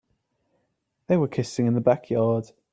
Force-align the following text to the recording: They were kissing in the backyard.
They 1.05 1.15
were 1.17 1.27
kissing 1.27 1.67
in 1.67 1.75
the 1.75 1.79
backyard. 1.79 2.53